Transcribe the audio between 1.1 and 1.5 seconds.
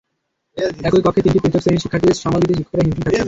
তিনটি